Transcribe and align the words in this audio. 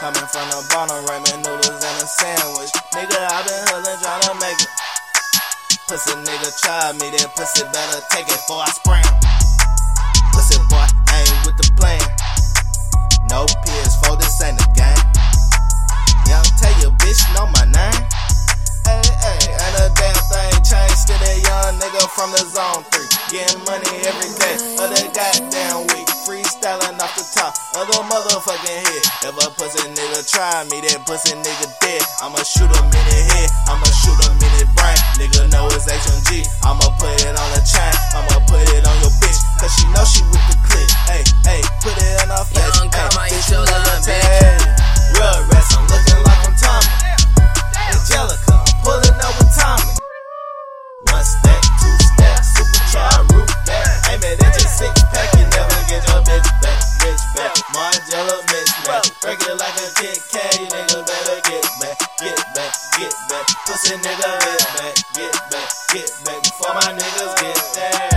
Coming 0.00 0.32
from 0.32 0.48
the 0.48 0.64
bottom, 0.72 0.96
ramen 1.12 1.44
noodles 1.44 1.76
and 1.76 1.96
a 2.00 2.08
sandwich. 2.08 2.72
Nigga, 2.96 3.20
I 3.20 3.44
been 3.44 3.60
hustling, 3.68 4.00
trying 4.00 4.24
to 4.24 4.34
make 4.40 4.56
it. 4.56 4.72
Pussy 5.92 6.16
nigga 6.24 6.48
try 6.56 6.96
me, 6.96 7.12
that 7.20 7.28
pussy 7.36 7.68
better 7.68 8.00
take 8.08 8.24
it 8.24 8.32
before 8.32 8.64
I 8.64 8.72
spray 8.80 9.04
him. 9.04 9.16
Pussy 10.32 10.56
boy, 10.72 10.88
I 10.88 11.20
ain't 11.20 11.44
with 11.44 11.60
the 11.60 11.68
plan. 11.76 12.00
No 13.28 13.44
PS4, 13.44 14.16
this 14.16 14.40
ain't 14.40 14.56
a 14.56 14.64
game. 14.72 15.04
Young 16.24 16.48
tell 16.56 16.72
your 16.80 16.96
bitch 16.96 17.20
know 17.36 17.44
my 17.60 17.68
name. 17.68 18.00
Hey, 18.88 19.04
hey, 19.04 19.52
ain't 19.52 19.76
a 19.84 19.92
damn 20.00 20.16
thing 20.32 20.52
changed 20.64 21.12
to 21.12 21.14
that 21.28 21.36
young 21.44 21.76
nigga 21.76 22.08
from 22.16 22.32
the 22.32 22.40
zone 22.48 22.88
3. 22.88 23.36
Getting 23.36 23.60
money 23.68 23.92
every 24.08 24.32
day. 24.40 24.69
The 27.72 27.86
top 27.86 28.04
motherfucking 28.10 28.82
head. 28.82 29.02
If 29.22 29.34
a 29.38 29.50
pussy 29.54 29.86
nigga 29.94 30.20
try 30.26 30.64
me, 30.70 30.80
that 30.88 31.06
pussy 31.06 31.34
nigga 31.38 31.68
dead. 31.80 32.02
I'ma 32.22 32.42
shoot 32.42 32.66
him 32.66 32.86
in 32.90 33.04
the 33.06 33.18
head. 33.30 33.50
I'ma 33.70 33.86
shoot 34.02 34.18
him 34.26 34.34
in 34.42 34.52
his 34.58 34.70
brain. 34.74 35.00
Nigga 35.18 35.50
know 35.52 35.66
it's 35.70 35.86
HMG. 35.86 36.46
I'ma 36.66 36.79
Break 59.30 59.42
it 59.42 59.58
like 59.58 59.76
a 59.76 59.86
Kat, 60.32 60.58
you 60.58 60.66
niggas 60.66 61.06
better 61.06 61.40
get 61.48 61.62
back, 61.78 61.98
get 62.18 62.36
back, 62.52 62.74
get 62.98 63.14
back. 63.28 63.46
Pussy 63.64 63.94
nigga, 63.94 64.40
get 64.42 64.66
back, 64.74 64.94
get 65.14 65.32
back, 65.52 65.70
get 65.92 66.10
back. 66.24 66.42
Before 66.42 66.74
my 66.74 66.98
niggas 66.98 67.40
get 67.40 67.54
that. 67.76 68.09